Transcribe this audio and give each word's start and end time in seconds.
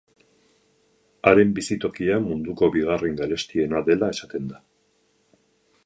Haren 1.31 1.51
bizitokia 1.59 2.17
munduko 2.29 2.71
bigarren 2.77 3.21
garestiena 3.21 3.83
dela 3.91 4.11
esaten 4.17 4.53
da. 4.55 4.63